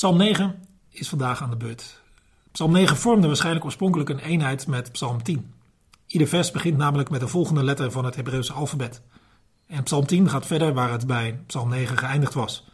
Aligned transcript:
Psalm 0.00 0.16
9 0.16 0.64
is 0.90 1.08
vandaag 1.08 1.42
aan 1.42 1.50
de 1.50 1.56
beurt. 1.56 2.00
Psalm 2.52 2.72
9 2.72 2.96
vormde 2.96 3.26
waarschijnlijk 3.26 3.64
oorspronkelijk 3.64 4.08
een 4.08 4.18
eenheid 4.18 4.66
met 4.66 4.92
Psalm 4.92 5.22
10. 5.22 5.52
Ieder 6.06 6.28
vers 6.28 6.50
begint 6.50 6.76
namelijk 6.76 7.10
met 7.10 7.20
de 7.20 7.28
volgende 7.28 7.64
letter 7.64 7.90
van 7.90 8.04
het 8.04 8.16
Hebreeuwse 8.16 8.52
alfabet. 8.52 9.02
En 9.66 9.82
Psalm 9.82 10.06
10 10.06 10.28
gaat 10.28 10.46
verder 10.46 10.74
waar 10.74 10.90
het 10.90 11.06
bij 11.06 11.40
Psalm 11.46 11.68
9 11.68 11.98
geëindigd 11.98 12.34
was. 12.34 12.68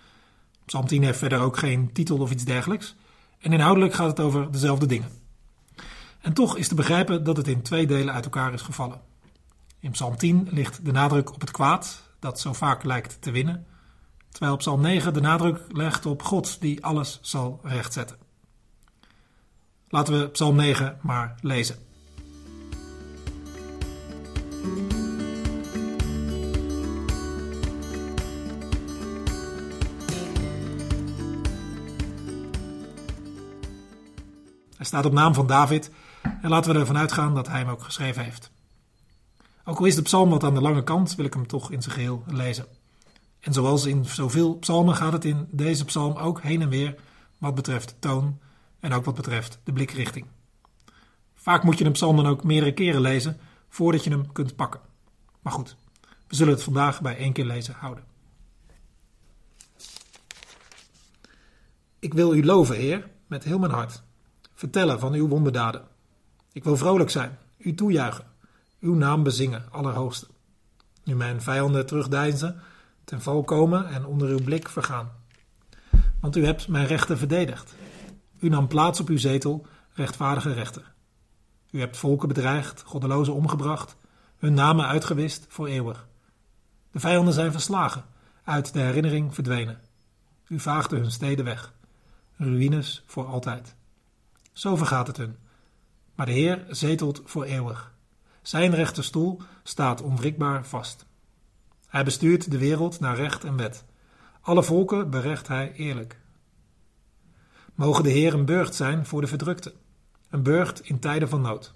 Psalm 0.65 0.87
10 0.87 1.03
heeft 1.03 1.19
verder 1.19 1.39
ook 1.39 1.57
geen 1.57 1.93
titel 1.93 2.19
of 2.19 2.31
iets 2.31 2.45
dergelijks. 2.45 2.97
En 3.39 3.53
inhoudelijk 3.53 3.95
gaat 3.95 4.09
het 4.09 4.21
over 4.21 4.51
dezelfde 4.51 4.87
dingen. 4.87 5.11
En 6.21 6.33
toch 6.33 6.57
is 6.57 6.69
te 6.69 6.75
begrijpen 6.75 7.25
dat 7.25 7.37
het 7.37 7.49
in 7.49 7.63
twee 7.63 7.87
delen 7.87 8.15
uit 8.15 8.25
elkaar 8.25 8.53
is 8.53 8.63
gevallen. 8.63 9.01
In 9.81 9.91
Psalm 9.91 10.17
10 10.17 10.49
ligt 10.51 10.85
de 10.85 10.93
nadruk 10.93 11.35
op 11.35 11.41
het 11.41 11.51
kwaad, 11.51 12.03
dat 12.19 12.41
zo 12.41 12.53
vaak 12.53 12.85
lijkt 12.85 13.23
te 13.23 13.31
winnen, 13.31 13.67
terwijl 14.37 14.57
Psalm 14.57 14.81
9 14.81 15.15
de 15.15 15.21
nadruk 15.21 15.61
legt 15.69 16.07
op 16.07 16.23
God 16.23 16.61
die 16.61 16.85
alles 16.85 17.19
zal 17.23 17.61
rechtzetten. 17.63 18.17
Laten 19.89 20.21
we 20.21 20.29
Psalm 20.29 20.57
9 20.57 20.99
maar 21.03 21.35
lezen. 21.41 21.77
Hij 34.77 34.87
staat 34.87 35.05
op 35.05 35.13
naam 35.13 35.35
van 35.35 35.47
David 35.47 35.91
en 36.43 36.49
laten 36.49 36.73
we 36.73 36.79
ervan 36.79 36.99
uitgaan 36.99 37.35
dat 37.35 37.49
hij 37.49 37.59
hem 37.59 37.69
ook 37.69 37.83
geschreven 37.83 38.25
heeft. 38.25 38.51
Ook 39.65 39.79
al 39.79 39.85
is 39.85 39.95
de 39.95 40.03
psalm 40.03 40.31
wat 40.31 40.45
aan 40.45 40.55
de 40.55 40.61
lange 40.61 40.85
kant, 40.85 41.15
wil 41.15 41.25
ik 41.25 41.35
hem 41.35 41.47
toch 41.47 41.71
in 41.71 41.83
zijn 41.83 41.95
geheel 41.95 42.25
lezen. 42.27 42.76
En 43.47 43.53
zoals 43.53 43.85
in 43.85 44.05
zoveel 44.05 44.59
psalmen 44.59 44.95
gaat 44.95 45.13
het 45.13 45.25
in 45.25 45.49
deze 45.51 45.85
psalm 45.85 46.17
ook 46.17 46.41
heen 46.41 46.63
en 46.63 46.69
weer 46.69 46.95
wat 47.39 47.55
betreft 47.55 47.97
toon 47.99 48.39
en 48.81 48.93
ook 48.93 49.05
wat 49.05 49.15
betreft 49.15 49.59
de 49.65 49.73
blikrichting. 49.73 50.27
Vaak 51.35 51.63
moet 51.63 51.79
je 51.79 51.85
een 51.85 51.93
psalm 51.93 52.17
dan 52.17 52.27
ook 52.27 52.45
meerdere 52.45 52.73
keren 52.73 53.01
lezen 53.01 53.37
voordat 53.69 54.05
je 54.05 54.11
hem 54.11 54.33
kunt 54.33 54.57
pakken. 54.57 54.81
Maar 55.41 55.53
goed, 55.53 55.77
we 56.27 56.35
zullen 56.35 56.53
het 56.53 56.63
vandaag 56.63 57.01
bij 57.01 57.17
één 57.17 57.33
keer 57.33 57.45
lezen 57.45 57.75
houden. 57.75 58.05
Ik 61.99 62.15
wil 62.15 62.35
u 62.35 62.45
loven, 62.45 62.77
Heer, 62.77 63.11
met 63.27 63.45
heel 63.45 63.59
mijn 63.59 63.73
hart. 63.73 64.03
Vertellen 64.55 65.01
van 65.01 65.13
uw 65.13 65.29
wonderdaden. 65.29 65.83
Ik 66.53 66.65
wil 66.65 66.77
vrolijk 66.77 67.11
zijn, 67.11 67.39
u 67.59 67.75
toejuichen, 67.75 68.27
uw 68.81 68.95
naam 68.95 69.23
bezingen, 69.23 69.65
Allerhoogste. 69.71 70.27
Nu 71.05 71.15
mijn 71.15 71.43
vijanden 71.43 71.87
terugdeinzen, 71.87 72.63
ten 73.07 73.23
val 73.23 73.45
komen 73.45 73.89
en 73.89 74.07
onder 74.07 74.29
uw 74.29 74.43
blik 74.45 74.69
vergaan. 74.69 75.11
Want 76.21 76.37
u 76.37 76.45
hebt 76.45 76.69
mijn 76.69 76.87
rechten 76.87 77.19
verdedigd. 77.19 77.75
U 78.39 78.49
nam 78.49 78.69
plaats 78.69 79.01
op 79.01 79.09
uw 79.09 79.19
zetel, 79.19 79.67
rechtvaardige 79.93 80.53
rechter. 80.53 80.93
U 81.71 81.81
hebt 81.81 81.97
volken 81.97 82.29
bedreigd, 82.29 82.83
goddelozen 82.87 83.35
omgebracht, 83.35 83.97
hun 84.37 84.55
namen 84.55 84.87
uitgewist 84.87 85.47
voor 85.49 85.67
eeuwig. 85.67 86.09
De 86.91 87.01
vijanden 87.01 87.35
zijn 87.35 87.53
verslagen, 87.53 88.05
uit 88.45 88.73
de 88.73 88.81
herinnering 88.81 89.35
verdwenen. 89.35 89.81
U 90.49 90.61
vaagde 90.61 90.97
hun 90.97 91.11
steden 91.11 91.45
weg, 91.45 91.73
ruïnes 92.37 93.03
voor 93.07 93.27
altijd. 93.27 93.75
Zo 94.53 94.77
vergaat 94.77 95.07
het 95.07 95.17
hun. 95.17 95.37
Maar 96.15 96.27
de 96.27 96.33
Heer 96.33 96.65
zetelt 96.69 97.23
voor 97.25 97.45
eeuwig. 97.45 97.93
Zijn 98.43 98.75
rechterstoel 98.75 99.41
staat 99.63 100.03
onwrikbaar 100.03 100.67
vast. 100.67 101.07
Hij 101.87 102.05
bestuurt 102.05 102.51
de 102.51 102.59
wereld 102.59 103.01
naar 103.01 103.17
recht 103.17 103.45
en 103.45 103.57
wet. 103.57 103.85
Alle 104.41 104.63
volken 104.63 105.11
berecht 105.11 105.49
hij 105.49 105.73
eerlijk. 105.73 106.21
Mogen 107.75 108.03
de 108.03 108.11
Heer 108.11 108.35
een 108.35 108.45
burcht 108.45 108.75
zijn 108.75 109.07
voor 109.07 109.21
de 109.21 109.27
verdrukte, 109.27 109.75
een 110.31 110.43
burcht 110.43 110.81
in 110.81 110.99
tijden 110.99 111.29
van 111.29 111.41
nood. 111.41 111.75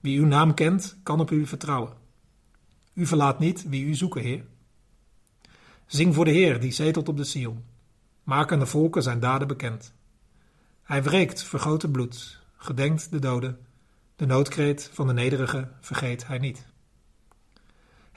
Wie 0.00 0.18
uw 0.18 0.26
naam 0.26 0.54
kent, 0.54 0.98
kan 1.02 1.20
op 1.20 1.30
u 1.30 1.46
vertrouwen. 1.46 1.92
U 2.92 3.06
verlaat 3.06 3.38
niet 3.38 3.68
wie 3.68 3.84
u 3.84 3.94
zoeken, 3.94 4.22
Heer. 4.22 4.44
Zing 5.86 6.14
voor 6.14 6.24
de 6.24 6.30
Heer 6.30 6.60
die 6.60 6.72
zetelt 6.72 7.08
op 7.08 7.16
de 7.16 7.24
Sion. 7.24 7.64
Maak 8.22 8.52
aan 8.52 8.58
de 8.58 8.66
volken 8.66 9.02
zijn 9.02 9.20
daden 9.20 9.48
bekend. 9.48 9.92
Hij 10.82 11.02
wreekt 11.02 11.42
vergoten 11.42 11.90
bloed, 11.90 12.40
gedenkt 12.56 13.10
de 13.10 13.18
doden. 13.18 13.58
De 14.16 14.26
noodkreet 14.26 14.90
van 14.92 15.06
de 15.06 15.12
nederige 15.12 15.68
vergeet 15.80 16.26
hij 16.26 16.38
niet. 16.38 16.66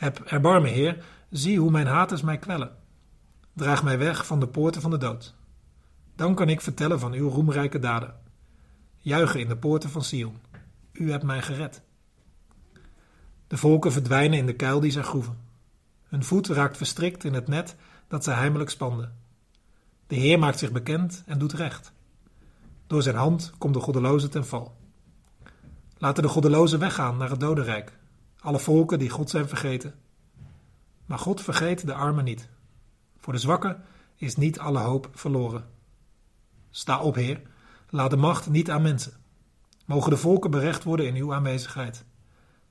Heb 0.03 0.19
erbarmen, 0.19 0.71
Heer, 0.71 1.03
zie 1.29 1.59
hoe 1.59 1.71
mijn 1.71 1.87
haters 1.87 2.21
mij 2.21 2.37
kwellen. 2.37 2.71
Draag 3.53 3.83
mij 3.83 3.97
weg 3.97 4.25
van 4.25 4.39
de 4.39 4.47
poorten 4.47 4.81
van 4.81 4.91
de 4.91 4.97
dood. 4.97 5.35
Dan 6.15 6.35
kan 6.35 6.49
ik 6.49 6.61
vertellen 6.61 6.99
van 6.99 7.13
uw 7.13 7.29
roemrijke 7.29 7.79
daden. 7.79 8.15
Juichen 8.97 9.39
in 9.39 9.47
de 9.47 9.57
poorten 9.57 9.89
van 9.89 10.03
Sion. 10.03 10.35
U 10.91 11.11
hebt 11.11 11.23
mij 11.23 11.41
gered. 11.41 11.81
De 13.47 13.57
volken 13.57 13.91
verdwijnen 13.91 14.37
in 14.37 14.45
de 14.45 14.55
kuil 14.55 14.79
die 14.79 14.91
zij 14.91 15.03
groeven. 15.03 15.37
Hun 16.03 16.23
voet 16.23 16.47
raakt 16.47 16.77
verstrikt 16.77 17.23
in 17.23 17.33
het 17.33 17.47
net 17.47 17.75
dat 18.07 18.23
zij 18.23 18.35
heimelijk 18.35 18.69
spanden. 18.69 19.15
De 20.07 20.15
Heer 20.15 20.39
maakt 20.39 20.59
zich 20.59 20.71
bekend 20.71 21.23
en 21.25 21.37
doet 21.37 21.53
recht. 21.53 21.93
Door 22.87 23.01
zijn 23.01 23.15
hand 23.15 23.53
komt 23.57 23.73
de 23.73 23.79
goddeloze 23.79 24.29
ten 24.29 24.45
val. 24.45 24.75
Laten 25.97 26.23
de 26.23 26.29
goddelozen 26.29 26.79
weggaan 26.79 27.17
naar 27.17 27.29
het 27.29 27.39
dodenrijk, 27.39 28.01
alle 28.43 28.59
volken 28.59 28.99
die 28.99 29.09
God 29.09 29.29
zijn 29.29 29.47
vergeten. 29.47 29.93
Maar 31.05 31.19
God 31.19 31.41
vergeet 31.41 31.85
de 31.85 31.93
armen 31.93 32.23
niet. 32.23 32.49
Voor 33.17 33.33
de 33.33 33.39
zwakken 33.39 33.83
is 34.15 34.35
niet 34.35 34.59
alle 34.59 34.79
hoop 34.79 35.09
verloren. 35.13 35.65
Sta 36.69 37.01
op, 37.01 37.15
Heer, 37.15 37.41
laat 37.89 38.09
de 38.09 38.17
macht 38.17 38.49
niet 38.49 38.69
aan 38.69 38.81
mensen. 38.81 39.13
Mogen 39.85 40.09
de 40.09 40.17
volken 40.17 40.51
berecht 40.51 40.83
worden 40.83 41.07
in 41.07 41.15
uw 41.15 41.33
aanwezigheid. 41.33 42.05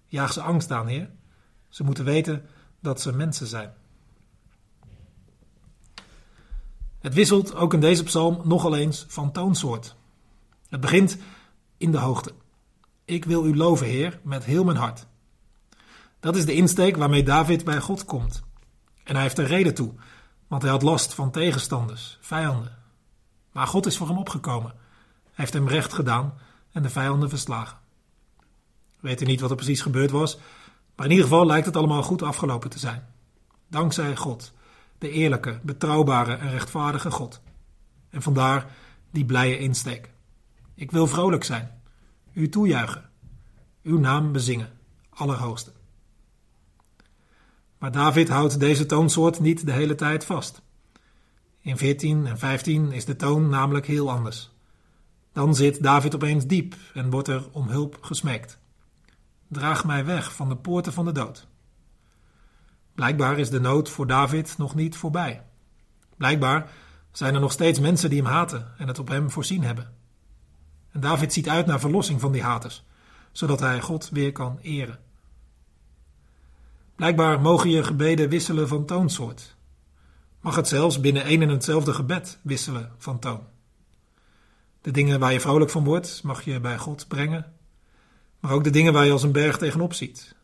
Jaag 0.06 0.32
ze 0.32 0.42
angst 0.42 0.70
aan, 0.70 0.86
Heer. 0.86 1.10
Ze 1.68 1.84
moeten 1.84 2.04
weten 2.04 2.46
dat 2.80 3.00
ze 3.00 3.12
mensen 3.12 3.46
zijn. 3.46 3.72
Het 6.98 7.14
wisselt 7.14 7.54
ook 7.54 7.74
in 7.74 7.80
deze 7.80 8.02
psalm 8.02 8.40
nogal 8.44 8.76
eens 8.76 9.04
van 9.08 9.32
toonsoort. 9.32 9.96
Het 10.68 10.80
begint 10.80 11.18
in 11.76 11.90
de 11.90 11.98
hoogte. 11.98 12.32
Ik 13.04 13.24
wil 13.24 13.46
u 13.46 13.56
loven, 13.56 13.86
Heer, 13.86 14.20
met 14.22 14.44
heel 14.44 14.64
mijn 14.64 14.76
hart. 14.76 15.06
Dat 16.22 16.36
is 16.36 16.44
de 16.44 16.54
insteek 16.54 16.96
waarmee 16.96 17.22
David 17.22 17.64
bij 17.64 17.80
God 17.80 18.04
komt. 18.04 18.42
En 19.04 19.14
hij 19.14 19.22
heeft 19.22 19.38
er 19.38 19.46
reden 19.46 19.74
toe, 19.74 19.94
want 20.46 20.62
hij 20.62 20.70
had 20.70 20.82
last 20.82 21.14
van 21.14 21.30
tegenstanders, 21.30 22.18
vijanden. 22.20 22.78
Maar 23.52 23.66
God 23.66 23.86
is 23.86 23.96
voor 23.96 24.06
hem 24.08 24.18
opgekomen. 24.18 24.70
Hij 25.22 25.32
heeft 25.34 25.52
hem 25.52 25.68
recht 25.68 25.92
gedaan 25.92 26.34
en 26.72 26.82
de 26.82 26.88
vijanden 26.90 27.28
verslagen. 27.28 27.78
We 28.90 29.08
weten 29.08 29.26
niet 29.26 29.40
wat 29.40 29.50
er 29.50 29.56
precies 29.56 29.80
gebeurd 29.80 30.10
was, 30.10 30.38
maar 30.96 31.06
in 31.06 31.12
ieder 31.12 31.26
geval 31.26 31.46
lijkt 31.46 31.66
het 31.66 31.76
allemaal 31.76 32.02
goed 32.02 32.22
afgelopen 32.22 32.70
te 32.70 32.78
zijn. 32.78 33.06
Dankzij 33.68 34.16
God, 34.16 34.52
de 34.98 35.10
eerlijke, 35.10 35.60
betrouwbare 35.62 36.34
en 36.34 36.50
rechtvaardige 36.50 37.10
God. 37.10 37.40
En 38.10 38.22
vandaar 38.22 38.66
die 39.10 39.24
blije 39.24 39.58
insteek. 39.58 40.10
Ik 40.74 40.90
wil 40.90 41.06
vrolijk 41.06 41.44
zijn, 41.44 41.80
u 42.32 42.48
toejuichen, 42.48 43.10
uw 43.82 43.98
naam 43.98 44.32
bezingen, 44.32 44.70
Allerhoogste. 45.10 45.72
Maar 47.82 47.92
David 47.92 48.28
houdt 48.28 48.60
deze 48.60 48.86
toonsoort 48.86 49.40
niet 49.40 49.66
de 49.66 49.72
hele 49.72 49.94
tijd 49.94 50.24
vast. 50.24 50.62
In 51.60 51.76
14 51.76 52.26
en 52.26 52.38
15 52.38 52.92
is 52.92 53.04
de 53.04 53.16
toon 53.16 53.48
namelijk 53.48 53.86
heel 53.86 54.10
anders. 54.10 54.50
Dan 55.32 55.54
zit 55.54 55.82
David 55.82 56.14
opeens 56.14 56.46
diep 56.46 56.74
en 56.94 57.10
wordt 57.10 57.28
er 57.28 57.48
om 57.52 57.68
hulp 57.68 57.98
gesmeekt. 58.00 58.58
Draag 59.48 59.84
mij 59.84 60.04
weg 60.04 60.34
van 60.34 60.48
de 60.48 60.56
poorten 60.56 60.92
van 60.92 61.04
de 61.04 61.12
dood. 61.12 61.46
Blijkbaar 62.94 63.38
is 63.38 63.50
de 63.50 63.60
nood 63.60 63.90
voor 63.90 64.06
David 64.06 64.58
nog 64.58 64.74
niet 64.74 64.96
voorbij. 64.96 65.42
Blijkbaar 66.16 66.70
zijn 67.12 67.34
er 67.34 67.40
nog 67.40 67.52
steeds 67.52 67.80
mensen 67.80 68.10
die 68.10 68.22
hem 68.22 68.32
haten 68.32 68.72
en 68.78 68.88
het 68.88 68.98
op 68.98 69.08
hem 69.08 69.30
voorzien 69.30 69.62
hebben. 69.62 69.92
En 70.90 71.00
David 71.00 71.32
ziet 71.32 71.48
uit 71.48 71.66
naar 71.66 71.80
verlossing 71.80 72.20
van 72.20 72.32
die 72.32 72.42
haters, 72.42 72.84
zodat 73.32 73.60
hij 73.60 73.80
God 73.80 74.08
weer 74.08 74.32
kan 74.32 74.58
eren. 74.60 74.98
Blijkbaar 76.96 77.40
mogen 77.40 77.70
je 77.70 77.84
gebeden 77.84 78.28
wisselen 78.28 78.68
van 78.68 78.84
toonsoort. 78.84 79.56
Mag 80.40 80.56
het 80.56 80.68
zelfs 80.68 81.00
binnen 81.00 81.24
één 81.24 81.42
en 81.42 81.48
hetzelfde 81.48 81.92
gebed 81.92 82.38
wisselen 82.42 82.92
van 82.98 83.18
toon. 83.18 83.40
De 84.80 84.90
dingen 84.90 85.20
waar 85.20 85.32
je 85.32 85.40
vrolijk 85.40 85.70
van 85.70 85.84
wordt, 85.84 86.22
mag 86.22 86.42
je 86.42 86.60
bij 86.60 86.78
God 86.78 87.08
brengen. 87.08 87.52
Maar 88.40 88.52
ook 88.52 88.64
de 88.64 88.70
dingen 88.70 88.92
waar 88.92 89.04
je 89.04 89.12
als 89.12 89.22
een 89.22 89.32
berg 89.32 89.58
tegenop 89.58 89.92
ziet. 89.94 90.34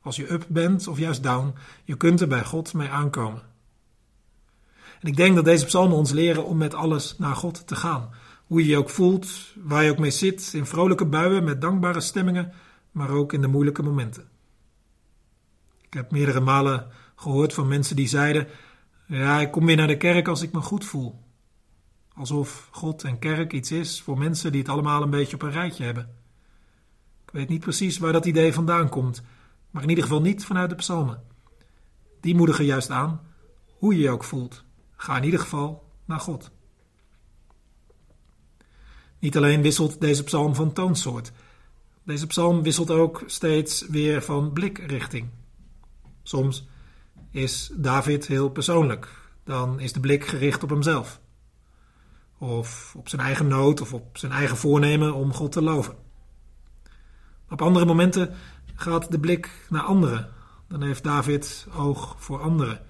Als 0.00 0.16
je 0.16 0.32
up 0.32 0.46
bent 0.48 0.86
of 0.86 0.98
juist 0.98 1.22
down, 1.22 1.54
je 1.84 1.96
kunt 1.96 2.20
er 2.20 2.28
bij 2.28 2.44
God 2.44 2.74
mee 2.74 2.88
aankomen. 2.88 3.42
En 5.00 5.08
ik 5.08 5.16
denk 5.16 5.34
dat 5.34 5.44
deze 5.44 5.64
psalmen 5.64 5.96
ons 5.96 6.10
leren 6.10 6.44
om 6.44 6.56
met 6.56 6.74
alles 6.74 7.14
naar 7.18 7.36
God 7.36 7.66
te 7.66 7.76
gaan. 7.76 8.10
Hoe 8.46 8.60
je 8.60 8.66
je 8.66 8.76
ook 8.76 8.90
voelt, 8.90 9.28
waar 9.56 9.84
je 9.84 9.90
ook 9.90 9.98
mee 9.98 10.10
zit, 10.10 10.50
in 10.54 10.66
vrolijke 10.66 11.04
buien 11.04 11.44
met 11.44 11.60
dankbare 11.60 12.00
stemmingen, 12.00 12.52
maar 12.90 13.10
ook 13.10 13.32
in 13.32 13.40
de 13.40 13.46
moeilijke 13.46 13.82
momenten. 13.82 14.28
Ik 15.88 15.94
heb 15.94 16.10
meerdere 16.10 16.40
malen 16.40 16.86
gehoord 17.14 17.54
van 17.54 17.68
mensen 17.68 17.96
die 17.96 18.08
zeiden: 18.08 18.46
Ja, 19.06 19.40
ik 19.40 19.50
kom 19.50 19.66
weer 19.66 19.76
naar 19.76 19.86
de 19.86 19.96
kerk 19.96 20.28
als 20.28 20.42
ik 20.42 20.52
me 20.52 20.60
goed 20.60 20.84
voel. 20.84 21.26
Alsof 22.14 22.68
God 22.70 23.04
en 23.04 23.18
kerk 23.18 23.52
iets 23.52 23.70
is 23.70 24.02
voor 24.02 24.18
mensen 24.18 24.52
die 24.52 24.60
het 24.60 24.70
allemaal 24.70 25.02
een 25.02 25.10
beetje 25.10 25.34
op 25.34 25.42
een 25.42 25.50
rijtje 25.50 25.84
hebben. 25.84 26.16
Ik 27.24 27.30
weet 27.32 27.48
niet 27.48 27.60
precies 27.60 27.98
waar 27.98 28.12
dat 28.12 28.26
idee 28.26 28.52
vandaan 28.52 28.88
komt, 28.88 29.22
maar 29.70 29.82
in 29.82 29.88
ieder 29.88 30.04
geval 30.04 30.20
niet 30.20 30.44
vanuit 30.44 30.70
de 30.70 30.76
psalmen. 30.76 31.22
Die 32.20 32.34
moedigen 32.34 32.64
juist 32.64 32.90
aan, 32.90 33.20
hoe 33.78 33.94
je 33.94 34.00
je 34.00 34.10
ook 34.10 34.24
voelt. 34.24 34.64
Ga 34.96 35.16
in 35.16 35.24
ieder 35.24 35.40
geval 35.40 35.84
naar 36.04 36.20
God. 36.20 36.50
Niet 39.18 39.36
alleen 39.36 39.62
wisselt 39.62 40.00
deze 40.00 40.24
psalm 40.24 40.54
van 40.54 40.72
toonsoort. 40.72 41.32
Deze 42.02 42.26
psalm 42.26 42.62
wisselt 42.62 42.90
ook 42.90 43.22
steeds 43.26 43.86
weer 43.88 44.22
van 44.22 44.52
blikrichting. 44.52 45.28
Soms 46.28 46.66
is 47.30 47.70
David 47.74 48.26
heel 48.26 48.48
persoonlijk. 48.48 49.08
Dan 49.44 49.80
is 49.80 49.92
de 49.92 50.00
blik 50.00 50.26
gericht 50.26 50.62
op 50.62 50.70
hemzelf. 50.70 51.20
Of 52.38 52.94
op 52.96 53.08
zijn 53.08 53.22
eigen 53.22 53.46
nood 53.46 53.80
of 53.80 53.92
op 53.92 54.18
zijn 54.18 54.32
eigen 54.32 54.56
voornemen 54.56 55.14
om 55.14 55.32
God 55.32 55.52
te 55.52 55.62
loven. 55.62 55.94
Op 57.48 57.62
andere 57.62 57.84
momenten 57.84 58.34
gaat 58.74 59.10
de 59.10 59.20
blik 59.20 59.66
naar 59.68 59.82
anderen. 59.82 60.28
Dan 60.68 60.82
heeft 60.82 61.04
David 61.04 61.66
oog 61.76 62.16
voor 62.18 62.40
anderen. 62.40 62.80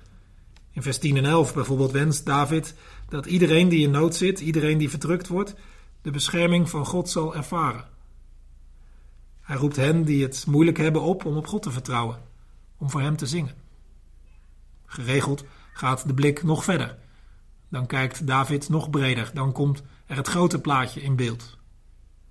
In 0.72 0.82
vers 0.82 0.98
10 0.98 1.16
en 1.16 1.24
11 1.24 1.54
bijvoorbeeld 1.54 1.92
wenst 1.92 2.26
David 2.26 2.74
dat 3.08 3.26
iedereen 3.26 3.68
die 3.68 3.84
in 3.84 3.90
nood 3.90 4.14
zit, 4.14 4.40
iedereen 4.40 4.78
die 4.78 4.90
verdrukt 4.90 5.28
wordt, 5.28 5.54
de 6.02 6.10
bescherming 6.10 6.70
van 6.70 6.86
God 6.86 7.08
zal 7.08 7.34
ervaren. 7.34 7.84
Hij 9.40 9.56
roept 9.56 9.76
hen 9.76 10.04
die 10.04 10.22
het 10.22 10.44
moeilijk 10.46 10.76
hebben 10.76 11.02
op 11.02 11.24
om 11.24 11.36
op 11.36 11.46
God 11.46 11.62
te 11.62 11.70
vertrouwen, 11.70 12.27
om 12.78 12.90
voor 12.90 13.00
Hem 13.00 13.16
te 13.16 13.26
zingen. 13.26 13.54
Geregeld 14.86 15.44
gaat 15.72 16.06
de 16.06 16.14
blik 16.14 16.42
nog 16.42 16.64
verder. 16.64 16.98
Dan 17.68 17.86
kijkt 17.86 18.26
David 18.26 18.68
nog 18.68 18.90
breder, 18.90 19.30
dan 19.34 19.52
komt 19.52 19.82
er 20.06 20.16
het 20.16 20.28
grote 20.28 20.60
plaatje 20.60 21.02
in 21.02 21.16
beeld. 21.16 21.56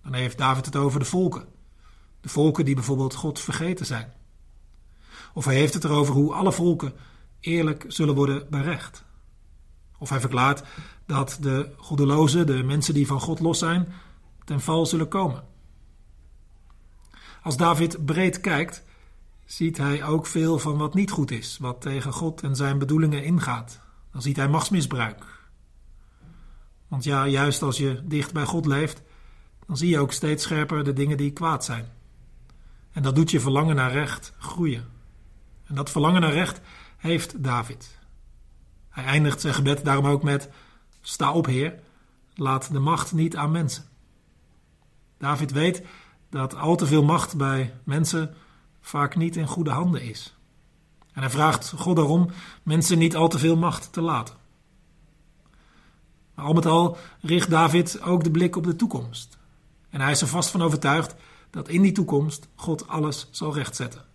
Dan 0.03 0.13
heeft 0.13 0.37
David 0.37 0.65
het 0.65 0.75
over 0.75 0.99
de 0.99 1.05
volken. 1.05 1.45
De 2.21 2.29
volken 2.29 2.65
die 2.65 2.75
bijvoorbeeld 2.75 3.13
God 3.13 3.39
vergeten 3.39 3.85
zijn. 3.85 4.13
Of 5.33 5.45
hij 5.45 5.55
heeft 5.55 5.73
het 5.73 5.83
erover 5.83 6.13
hoe 6.13 6.33
alle 6.33 6.51
volken 6.51 6.93
eerlijk 7.39 7.85
zullen 7.87 8.15
worden 8.15 8.47
berecht. 8.49 9.03
Of 9.97 10.09
hij 10.09 10.19
verklaart 10.19 10.63
dat 11.05 11.37
de 11.41 11.73
goddelozen, 11.77 12.45
de 12.45 12.63
mensen 12.63 12.93
die 12.93 13.07
van 13.07 13.19
God 13.19 13.39
los 13.39 13.59
zijn, 13.59 13.93
ten 14.45 14.61
val 14.61 14.85
zullen 14.85 15.07
komen. 15.07 15.43
Als 17.43 17.57
David 17.57 18.05
breed 18.05 18.41
kijkt, 18.41 18.83
ziet 19.47 19.77
hij 19.77 20.03
ook 20.03 20.25
veel 20.25 20.59
van 20.59 20.77
wat 20.77 20.93
niet 20.93 21.11
goed 21.11 21.31
is, 21.31 21.57
wat 21.57 21.81
tegen 21.81 22.13
God 22.13 22.41
en 22.43 22.55
zijn 22.55 22.77
bedoelingen 22.77 23.23
ingaat. 23.23 23.79
Dan 24.11 24.21
ziet 24.21 24.35
hij 24.35 24.47
machtsmisbruik. 24.47 25.23
Want 26.87 27.03
ja, 27.03 27.27
juist 27.27 27.61
als 27.61 27.77
je 27.77 28.01
dicht 28.03 28.33
bij 28.33 28.45
God 28.45 28.65
leeft, 28.65 29.01
dan 29.65 29.77
zie 29.77 29.89
je 29.89 29.99
ook 29.99 30.11
steeds 30.11 30.43
scherper 30.43 30.83
de 30.83 30.93
dingen 30.93 31.17
die 31.17 31.31
kwaad 31.31 31.65
zijn. 31.65 31.91
En 32.91 33.01
dat 33.01 33.15
doet 33.15 33.31
je 33.31 33.39
verlangen 33.39 33.75
naar 33.75 33.91
recht 33.91 34.33
groeien. 34.37 34.85
En 35.63 35.75
dat 35.75 35.89
verlangen 35.89 36.21
naar 36.21 36.33
recht 36.33 36.61
heeft 36.97 37.43
David. 37.43 37.97
Hij 38.89 39.03
eindigt 39.03 39.41
zijn 39.41 39.53
gebed 39.53 39.85
daarom 39.85 40.07
ook 40.07 40.23
met: 40.23 40.49
Sta 41.01 41.31
op, 41.31 41.45
Heer, 41.45 41.79
laat 42.35 42.71
de 42.71 42.79
macht 42.79 43.13
niet 43.13 43.35
aan 43.35 43.51
mensen. 43.51 43.83
David 45.17 45.51
weet 45.51 45.83
dat 46.29 46.55
al 46.55 46.75
te 46.75 46.85
veel 46.85 47.03
macht 47.03 47.37
bij 47.37 47.73
mensen 47.83 48.35
vaak 48.81 49.15
niet 49.15 49.35
in 49.35 49.47
goede 49.47 49.69
handen 49.69 50.01
is. 50.01 50.35
En 51.13 51.21
hij 51.21 51.31
vraagt 51.31 51.73
God 51.75 51.95
daarom 51.95 52.29
mensen 52.63 52.97
niet 52.97 53.15
al 53.15 53.27
te 53.27 53.39
veel 53.39 53.57
macht 53.57 53.93
te 53.93 54.01
laten. 54.01 54.35
Maar 56.33 56.45
al 56.45 56.53
met 56.53 56.65
al 56.65 56.97
richt 57.21 57.49
David 57.49 58.01
ook 58.01 58.23
de 58.23 58.31
blik 58.31 58.55
op 58.55 58.63
de 58.63 58.75
toekomst. 58.75 59.37
En 59.89 60.01
hij 60.01 60.11
is 60.11 60.21
er 60.21 60.27
vast 60.27 60.49
van 60.49 60.61
overtuigd 60.61 61.15
dat 61.49 61.69
in 61.69 61.81
die 61.81 61.91
toekomst 61.91 62.47
God 62.55 62.87
alles 62.87 63.27
zal 63.31 63.53
rechtzetten. 63.53 64.05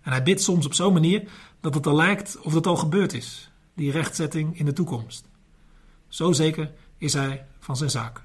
En 0.00 0.12
hij 0.12 0.22
bidt 0.22 0.42
soms 0.42 0.66
op 0.66 0.74
zo'n 0.74 0.92
manier 0.92 1.30
dat 1.60 1.74
het 1.74 1.86
al 1.86 1.96
lijkt 1.96 2.38
of 2.40 2.54
het 2.54 2.66
al 2.66 2.76
gebeurd 2.76 3.12
is, 3.12 3.50
die 3.74 3.90
rechtzetting 3.90 4.58
in 4.58 4.64
de 4.64 4.72
toekomst. 4.72 5.28
Zo 6.08 6.32
zeker 6.32 6.72
is 6.98 7.12
hij 7.12 7.46
van 7.58 7.76
zijn 7.76 7.90
zaken. 7.90 8.24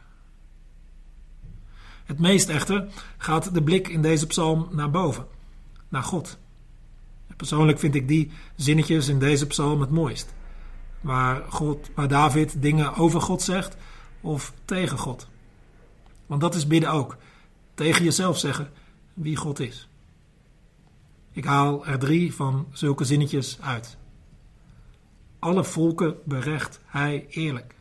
Het 2.11 2.19
meest 2.19 2.49
echter 2.49 2.87
gaat 3.17 3.53
de 3.53 3.63
blik 3.63 3.87
in 3.87 4.01
deze 4.01 4.27
psalm 4.27 4.67
naar 4.71 4.89
boven, 4.91 5.25
naar 5.89 6.03
God. 6.03 6.37
Persoonlijk 7.37 7.79
vind 7.79 7.95
ik 7.95 8.07
die 8.07 8.31
zinnetjes 8.55 9.07
in 9.07 9.19
deze 9.19 9.47
psalm 9.47 9.81
het 9.81 9.89
mooist. 9.89 10.33
Waar, 11.01 11.43
God, 11.49 11.89
waar 11.95 12.07
David 12.07 12.61
dingen 12.61 12.95
over 12.95 13.21
God 13.21 13.41
zegt 13.41 13.77
of 14.21 14.53
tegen 14.65 14.97
God. 14.97 15.27
Want 16.25 16.41
dat 16.41 16.55
is 16.55 16.67
bidden 16.67 16.91
ook. 16.91 17.17
Tegen 17.73 18.03
jezelf 18.03 18.37
zeggen 18.37 18.69
wie 19.13 19.35
God 19.35 19.59
is. 19.59 19.87
Ik 21.31 21.45
haal 21.45 21.85
er 21.85 21.99
drie 21.99 22.33
van 22.33 22.67
zulke 22.71 23.03
zinnetjes 23.03 23.57
uit. 23.61 23.97
Alle 25.39 25.63
volken 25.63 26.15
berecht 26.25 26.79
hij 26.85 27.25
eerlijk. 27.29 27.75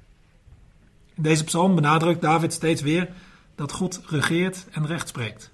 In 1.15 1.23
deze 1.23 1.45
psalm 1.45 1.75
benadrukt 1.75 2.21
David 2.21 2.53
steeds 2.53 2.83
weer 2.83 3.11
dat 3.55 3.73
God 3.73 4.03
regeert 4.07 4.67
en 4.71 4.87
recht 4.87 5.09
spreekt. 5.09 5.53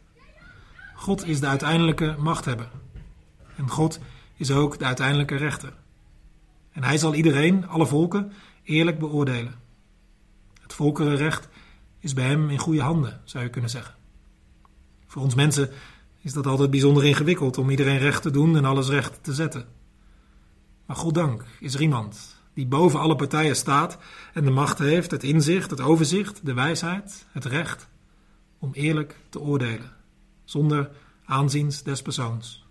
God 0.95 1.27
is 1.27 1.41
de 1.41 1.47
uiteindelijke 1.47 2.17
machthebber. 2.19 2.71
En 3.57 3.69
God 3.69 3.99
is 4.37 4.51
ook 4.51 4.79
de 4.79 4.85
uiteindelijke 4.85 5.37
rechter. 5.37 5.73
En 6.73 6.85
hij 6.85 6.99
zal 6.99 7.15
iedereen, 7.15 7.69
alle 7.69 7.87
volken, 7.87 8.33
eerlijk 8.63 8.99
beoordelen. 8.99 9.55
Het 10.61 10.73
volkerenrecht 10.73 11.49
is 11.99 12.13
bij 12.13 12.27
hem 12.27 12.51
in 12.51 12.59
goede 12.59 12.83
handen, 12.83 13.21
zou 13.25 13.45
je 13.45 13.51
kunnen 13.51 13.71
zeggen. 13.71 13.95
Voor 15.07 15.23
ons 15.23 15.35
mensen 15.35 15.71
is 16.21 16.33
dat 16.33 16.47
altijd 16.47 16.71
bijzonder 16.71 17.05
ingewikkeld 17.05 17.59
om 17.59 17.71
iedereen 17.71 17.99
recht 17.99 18.23
te 18.23 18.31
doen 18.31 18.57
en 18.57 18.65
alles 18.65 18.89
recht 18.89 19.19
te 19.23 19.35
zetten. 19.35 19.67
Maar 20.87 20.97
goddank 20.97 21.45
is 21.61 21.75
er 21.75 21.81
iemand 21.81 22.36
die 22.57 22.67
boven 22.67 23.01
alle 23.01 23.17
partijen 23.17 23.57
staat 23.57 23.99
en 24.33 24.45
de 24.45 24.51
macht 24.51 24.79
heeft, 24.79 25.11
het 25.11 25.23
inzicht, 25.23 25.71
het 25.71 25.81
overzicht, 25.81 26.47
de 26.47 26.55
wijsheid, 26.55 27.27
het 27.33 27.45
recht 27.45 27.89
om 28.59 28.73
eerlijk 28.73 29.17
te 29.29 29.41
oordelen, 29.41 29.93
zonder 30.45 30.91
aanziens 31.25 31.83
des 31.83 32.03
persoons. 32.03 32.67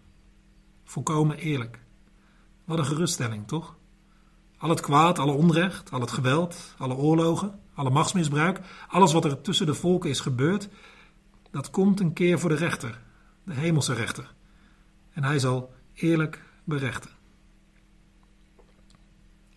Volkomen 0.83 1.37
eerlijk. 1.37 1.79
Wat 2.63 2.77
een 2.77 2.85
geruststelling, 2.85 3.47
toch? 3.47 3.75
Al 4.57 4.69
het 4.69 4.81
kwaad, 4.81 5.19
alle 5.19 5.31
onrecht, 5.31 5.91
al 5.91 6.01
het 6.01 6.11
geweld, 6.11 6.73
alle 6.77 6.95
oorlogen, 6.95 7.59
alle 7.73 7.89
machtsmisbruik, 7.89 8.59
alles 8.87 9.13
wat 9.13 9.25
er 9.25 9.41
tussen 9.41 9.65
de 9.65 9.73
volken 9.73 10.09
is 10.09 10.19
gebeurd, 10.19 10.69
dat 11.51 11.69
komt 11.69 11.99
een 11.99 12.13
keer 12.13 12.39
voor 12.39 12.49
de 12.49 12.55
rechter, 12.55 13.01
de 13.43 13.53
hemelse 13.53 13.93
rechter. 13.93 14.33
En 15.11 15.23
hij 15.23 15.39
zal 15.39 15.73
eerlijk 15.93 16.43
berechten. 16.63 17.14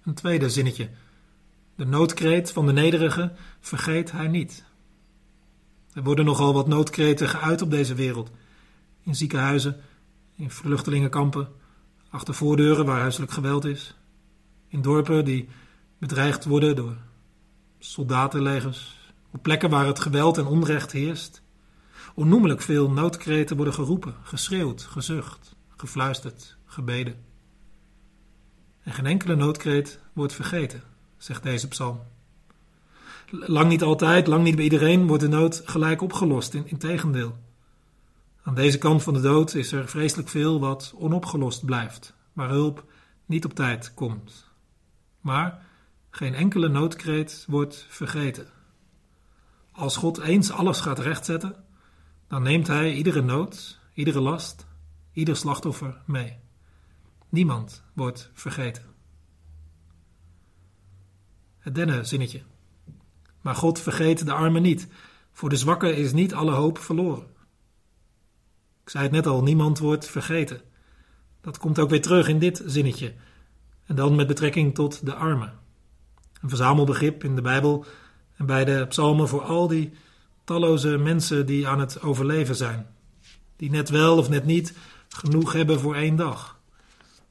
Een 0.08 0.14
tweede 0.14 0.50
zinnetje. 0.50 0.88
De 1.74 1.86
noodkreet 1.86 2.52
van 2.52 2.66
de 2.66 2.72
nederige 2.72 3.32
vergeet 3.60 4.12
hij 4.12 4.28
niet. 4.28 4.64
Er 5.92 6.02
worden 6.02 6.24
nogal 6.24 6.54
wat 6.54 6.66
noodkreten 6.66 7.28
geuit 7.28 7.62
op 7.62 7.70
deze 7.70 7.94
wereld. 7.94 8.30
In 9.02 9.14
ziekenhuizen, 9.14 9.80
in 10.34 10.50
vluchtelingenkampen, 10.50 11.48
achter 12.10 12.34
voordeuren 12.34 12.84
waar 12.84 13.00
huiselijk 13.00 13.32
geweld 13.32 13.64
is. 13.64 13.94
In 14.68 14.82
dorpen 14.82 15.24
die 15.24 15.48
bedreigd 15.98 16.44
worden 16.44 16.76
door 16.76 16.96
soldatenlegers. 17.78 19.10
Op 19.30 19.42
plekken 19.42 19.70
waar 19.70 19.86
het 19.86 20.00
geweld 20.00 20.38
en 20.38 20.46
onrecht 20.46 20.92
heerst. 20.92 21.42
Onnoemelijk 22.14 22.60
veel 22.60 22.90
noodkreten 22.90 23.56
worden 23.56 23.74
geroepen, 23.74 24.14
geschreeuwd, 24.22 24.82
gezucht, 24.82 25.56
gefluisterd, 25.76 26.56
gebeden. 26.64 27.27
En 28.88 28.94
geen 28.94 29.06
enkele 29.06 29.36
noodkreet 29.36 30.00
wordt 30.12 30.32
vergeten, 30.32 30.82
zegt 31.16 31.42
deze 31.42 31.68
psalm. 31.68 32.00
Lang 33.30 33.68
niet 33.68 33.82
altijd, 33.82 34.26
lang 34.26 34.44
niet 34.44 34.54
bij 34.54 34.64
iedereen 34.64 35.06
wordt 35.06 35.22
de 35.22 35.28
nood 35.28 35.62
gelijk 35.64 36.02
opgelost, 36.02 36.54
in, 36.54 36.78
tegendeel. 36.78 37.36
Aan 38.42 38.54
deze 38.54 38.78
kant 38.78 39.02
van 39.02 39.14
de 39.14 39.20
dood 39.20 39.54
is 39.54 39.72
er 39.72 39.88
vreselijk 39.88 40.28
veel 40.28 40.60
wat 40.60 40.94
onopgelost 40.96 41.64
blijft, 41.64 42.14
waar 42.32 42.48
hulp 42.48 42.84
niet 43.26 43.44
op 43.44 43.54
tijd 43.54 43.94
komt. 43.94 44.50
Maar 45.20 45.66
geen 46.10 46.34
enkele 46.34 46.68
noodkreet 46.68 47.44
wordt 47.48 47.86
vergeten. 47.88 48.46
Als 49.72 49.96
God 49.96 50.18
eens 50.18 50.50
alles 50.50 50.80
gaat 50.80 50.98
rechtzetten, 50.98 51.64
dan 52.28 52.42
neemt 52.42 52.66
Hij 52.66 52.92
iedere 52.92 53.22
nood, 53.22 53.78
iedere 53.94 54.20
last, 54.20 54.66
ieder 55.12 55.36
slachtoffer 55.36 56.00
mee. 56.04 56.46
Niemand 57.28 57.82
wordt 57.92 58.30
vergeten. 58.34 58.82
Het 61.58 61.74
derde 61.74 62.04
zinnetje. 62.04 62.42
Maar 63.40 63.54
God 63.54 63.80
vergeet 63.80 64.26
de 64.26 64.32
armen 64.32 64.62
niet. 64.62 64.88
Voor 65.32 65.48
de 65.48 65.56
zwakken 65.56 65.96
is 65.96 66.12
niet 66.12 66.34
alle 66.34 66.52
hoop 66.52 66.78
verloren. 66.78 67.26
Ik 68.82 68.90
zei 68.90 69.04
het 69.04 69.12
net 69.12 69.26
al, 69.26 69.42
niemand 69.42 69.78
wordt 69.78 70.06
vergeten. 70.06 70.60
Dat 71.40 71.58
komt 71.58 71.78
ook 71.78 71.90
weer 71.90 72.02
terug 72.02 72.28
in 72.28 72.38
dit 72.38 72.62
zinnetje. 72.66 73.14
En 73.84 73.96
dan 73.96 74.14
met 74.14 74.26
betrekking 74.26 74.74
tot 74.74 75.06
de 75.06 75.14
armen. 75.14 75.58
Een 76.40 76.48
verzamelbegrip 76.48 77.24
in 77.24 77.36
de 77.36 77.42
Bijbel 77.42 77.84
en 78.36 78.46
bij 78.46 78.64
de 78.64 78.86
psalmen 78.88 79.28
voor 79.28 79.42
al 79.42 79.68
die 79.68 79.92
talloze 80.44 80.98
mensen 80.98 81.46
die 81.46 81.68
aan 81.68 81.80
het 81.80 82.02
overleven 82.02 82.56
zijn. 82.56 82.86
Die 83.56 83.70
net 83.70 83.88
wel 83.88 84.18
of 84.18 84.28
net 84.28 84.44
niet 84.44 84.74
genoeg 85.08 85.52
hebben 85.52 85.80
voor 85.80 85.94
één 85.94 86.16
dag. 86.16 86.57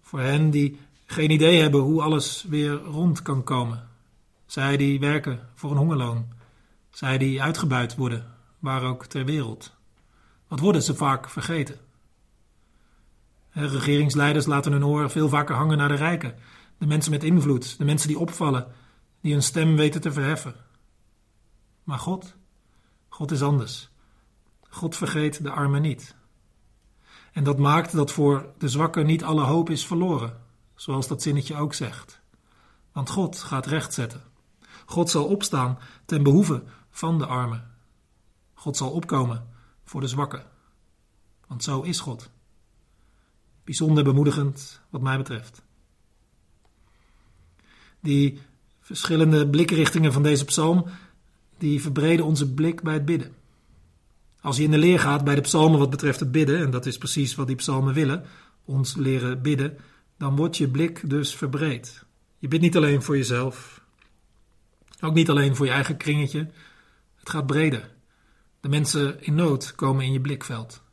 Voor 0.08 0.20
hen 0.20 0.50
die 0.50 0.80
geen 1.06 1.32
idee 1.32 1.62
hebben 1.62 1.82
hoe 1.82 2.02
alles 2.02 2.46
weer 2.50 2.74
rond 2.74 3.22
kan 3.22 3.44
komen. 3.44 3.88
Zij 4.46 4.78
die 4.78 5.00
werken 5.00 5.50
voor 5.54 5.72
een 5.72 5.78
hongerloon. 5.78 6.28
Zij 6.90 7.18
die 7.18 7.42
uitgebuit 7.42 7.96
worden, 7.96 8.34
waar 8.60 8.84
ook 8.84 9.06
ter 9.06 9.26
wereld. 9.26 9.74
Wat 10.48 10.60
worden 10.60 10.84
ze 10.84 10.96
vaak 10.96 11.30
vergeten? 11.30 11.80
Regeringsleiders 13.50 14.46
laten 14.46 14.72
hun 14.72 14.86
oor 14.86 15.10
veel 15.10 15.30
vaker 15.30 15.56
hangen 15.56 15.78
naar 15.78 15.88
de 15.88 15.96
rijken, 15.96 16.36
de 16.78 16.86
mensen 16.86 17.12
met 17.12 17.24
invloed, 17.24 17.78
de 17.78 17.86
mensen 17.86 18.08
die 18.08 18.20
opvallen, 18.20 18.68
die 19.22 19.34
hun 19.34 19.44
stem 19.44 19.76
weten 19.76 20.02
te 20.02 20.12
verheffen. 20.12 20.56
Maar 21.84 22.00
God, 22.00 22.36
God 23.08 23.32
is 23.32 23.42
anders. 23.42 23.90
God 24.70 24.96
vergeet 24.96 25.44
de 25.44 25.52
armen 25.52 25.82
niet. 25.82 26.16
En 27.38 27.44
dat 27.44 27.58
maakt 27.58 27.92
dat 27.92 28.12
voor 28.12 28.54
de 28.58 28.70
zwakken 28.70 29.06
niet 29.06 29.24
alle 29.24 29.44
hoop 29.44 29.70
is 29.70 29.86
verloren, 29.86 30.38
zoals 30.76 31.08
dat 31.08 31.22
zinnetje 31.22 31.56
ook 31.56 31.74
zegt. 31.74 32.22
Want 32.92 33.10
God 33.10 33.38
gaat 33.38 33.66
recht 33.66 33.94
zetten. 33.94 34.22
God 34.86 35.10
zal 35.10 35.26
opstaan 35.26 35.78
ten 36.06 36.24
behoeve 36.24 36.64
van 36.90 37.18
de 37.18 37.26
armen. 37.26 37.72
God 38.54 38.78
zal 38.78 38.92
opkomen 38.92 39.48
voor 39.84 40.02
de 40.02 40.08
zwakken. 40.08 40.44
Want 41.48 41.64
zo 41.64 41.82
is 41.82 42.00
God. 42.00 42.30
Bijzonder 43.64 44.04
bemoedigend, 44.04 44.82
wat 44.90 45.02
mij 45.02 45.18
betreft. 45.18 45.62
Die 48.00 48.42
verschillende 48.80 49.50
blikrichtingen 49.50 50.14
van 50.14 50.24
deze 50.24 50.46
psalm, 50.46 50.86
die 51.58 51.82
verbreden 51.82 52.26
onze 52.26 52.54
blik 52.54 52.82
bij 52.82 52.94
het 52.94 53.06
bidden. 53.06 53.36
Als 54.42 54.58
je 54.58 54.64
in 54.64 54.72
de 54.72 54.78
leer 54.78 55.00
gaat 55.00 55.24
bij 55.24 55.36
de 55.36 55.42
psalmen 55.42 55.80
wat 55.80 55.90
betreft 55.90 56.20
het 56.20 56.32
bidden, 56.32 56.60
en 56.60 56.72
dat 56.72 56.86
is 56.86 56.98
precies 56.98 57.36
wat 57.36 57.48
die 57.48 57.56
psalmen 57.56 57.94
willen, 57.94 58.26
ons 58.66 58.96
leren 58.96 59.42
bidden, 59.42 59.78
dan 60.18 60.36
wordt 60.36 60.58
je 60.58 60.70
blik 60.70 61.10
dus 61.10 61.36
verbreed. 61.36 62.06
Je 62.38 62.48
bidt 62.48 62.62
niet 62.62 62.76
alleen 62.76 63.02
voor 63.02 63.18
jezelf, 63.18 63.82
ook 65.02 65.14
niet 65.14 65.30
alleen 65.30 65.56
voor 65.56 65.66
je 65.66 65.72
eigen 65.72 65.98
kringetje, 65.98 66.50
het 67.16 67.30
gaat 67.30 67.46
breder. 67.46 67.96
De 68.60 68.70
mensen 68.70 69.24
in 69.24 69.36
nood 69.36 69.76
komen 69.76 70.06
in 70.06 70.12
je 70.12 70.22
blikveld. 70.22 70.84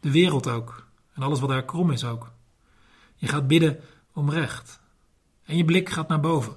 De 0.00 0.10
wereld 0.10 0.48
ook, 0.48 0.86
en 1.14 1.22
alles 1.22 1.40
wat 1.40 1.48
daar 1.48 1.64
krom 1.64 1.90
is 1.90 2.04
ook. 2.04 2.32
Je 3.14 3.28
gaat 3.28 3.46
bidden 3.46 3.80
om 4.12 4.30
recht. 4.30 4.80
En 5.44 5.56
je 5.56 5.64
blik 5.64 5.90
gaat 5.90 6.08
naar 6.08 6.20
boven, 6.20 6.56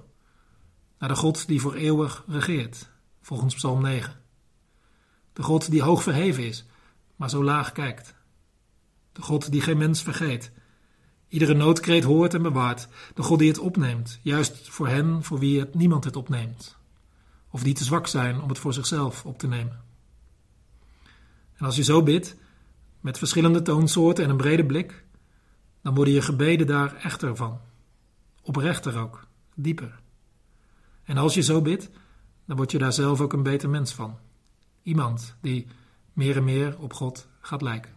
naar 1.00 1.10
de 1.10 1.16
God 1.16 1.48
die 1.48 1.62
voor 1.62 1.74
eeuwig 1.74 2.24
regeert, 2.28 2.90
volgens 3.22 3.56
Psalm 3.56 3.82
9. 3.82 4.25
De 5.36 5.44
God 5.44 5.72
die 5.72 5.82
hoog 5.82 6.04
verheven 6.04 6.44
is, 6.46 6.66
maar 7.16 7.30
zo 7.30 7.44
laag 7.44 7.72
kijkt. 7.72 8.16
De 9.12 9.22
God 9.22 9.52
die 9.52 9.62
geen 9.62 9.78
mens 9.78 10.02
vergeet. 10.02 10.52
Iedere 11.28 11.54
noodkreet 11.54 12.04
hoort 12.04 12.34
en 12.34 12.42
bewaart. 12.42 12.88
De 13.14 13.24
God 13.24 13.40
die 13.40 13.48
het 13.48 13.60
opneemt, 13.60 14.20
juist 14.22 14.70
voor 14.70 14.88
hen 14.88 15.24
voor 15.24 15.40
wie 15.40 15.60
het 15.60 15.76
niemand 15.76 16.04
het 16.04 16.16
opneemt. 16.16 16.78
Of 17.50 17.64
die 17.64 17.74
te 17.74 17.84
zwak 17.84 18.08
zijn 18.08 18.42
om 18.42 18.50
het 18.50 18.60
voor 18.60 18.74
zichzelf 18.74 19.26
op 19.26 19.38
te 19.38 19.48
nemen. 19.48 19.82
En 21.56 21.66
als 21.66 21.76
je 21.76 21.84
zo 21.84 22.04
bidt, 22.04 22.36
met 23.00 23.18
verschillende 23.18 23.62
toonsoorten 23.62 24.24
en 24.24 24.30
een 24.30 24.38
brede 24.38 24.66
blik, 24.66 25.04
dan 25.82 25.96
worden 25.96 26.14
je 26.14 26.22
gebeden 26.22 26.68
daar 26.68 26.96
echter 26.96 27.36
van. 27.36 27.60
Oprechter 28.42 28.98
ook, 28.98 29.28
dieper. 29.56 30.00
En 31.04 31.18
als 31.18 31.34
je 31.34 31.42
zo 31.42 31.62
bidt, 31.62 31.90
dan 32.46 32.58
word 32.58 32.72
je 32.72 32.78
daar 32.78 32.94
zelf 32.94 33.22
ook 33.22 33.34
een 33.34 33.44
beter 33.44 33.70
mens 33.70 33.94
van. 33.94 34.18
Iemand 34.86 35.36
die 35.42 35.68
meer 36.14 36.38
en 36.38 36.44
meer 36.44 36.76
op 36.80 36.94
God 36.94 37.28
gaat 37.40 37.62
lijken. 37.62 37.92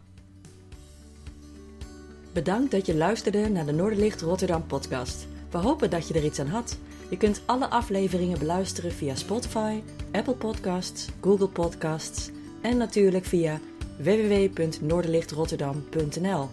Bedankt 2.33 2.71
dat 2.71 2.87
je 2.87 2.97
luisterde 2.97 3.49
naar 3.49 3.67
de 3.67 3.73
Noorderlicht 3.73 4.21
Rotterdam 4.21 4.67
podcast. 4.67 5.27
We 5.51 5.59
hopen 5.59 5.91
dat 5.91 6.09
je 6.09 6.15
er 6.15 6.25
iets 6.25 6.39
aan 6.39 6.47
had. 6.47 6.79
Je 7.11 7.17
kunt 7.17 7.43
alle 7.47 7.69
afleveringen 7.69 8.39
beluisteren 8.39 8.93
via 8.93 9.15
Spotify, 9.15 9.83
Apple 10.13 10.35
Podcasts, 10.35 11.09
Google 11.21 11.49
Podcasts 11.49 12.31
en 12.63 12.77
natuurlijk 12.77 13.25
via 13.25 13.61
www.noorderlichtrotterdam.nl. 13.99 16.49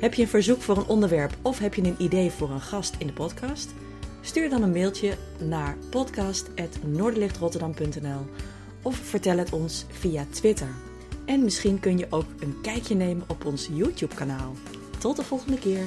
Heb 0.00 0.14
je 0.14 0.22
een 0.22 0.28
verzoek 0.28 0.62
voor 0.62 0.76
een 0.76 0.86
onderwerp 0.86 1.36
of 1.42 1.58
heb 1.58 1.74
je 1.74 1.82
een 1.82 2.02
idee 2.02 2.30
voor 2.30 2.50
een 2.50 2.60
gast 2.60 2.94
in 2.98 3.06
de 3.06 3.12
podcast? 3.12 3.74
Stuur 4.20 4.50
dan 4.50 4.62
een 4.62 4.72
mailtje 4.72 5.16
naar 5.38 5.76
podcast.noorderlichtrotterdam.nl 5.90 8.26
of 8.86 8.96
vertel 8.96 9.38
het 9.38 9.52
ons 9.52 9.84
via 9.90 10.26
Twitter. 10.30 10.68
En 11.24 11.44
misschien 11.44 11.80
kun 11.80 11.98
je 11.98 12.06
ook 12.10 12.26
een 12.38 12.60
kijkje 12.62 12.94
nemen 12.94 13.24
op 13.28 13.44
ons 13.44 13.68
YouTube-kanaal. 13.72 14.52
Tot 14.98 15.16
de 15.16 15.22
volgende 15.22 15.58
keer. 15.58 15.84